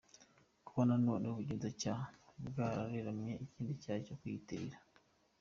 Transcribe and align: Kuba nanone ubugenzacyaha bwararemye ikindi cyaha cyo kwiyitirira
Kuba 0.65 0.81
nanone 0.89 1.25
ubugenzacyaha 1.27 2.05
bwararemye 2.47 3.33
ikindi 3.45 3.71
cyaha 3.83 3.99
cyo 4.05 4.15
kwiyitirira 4.19 4.77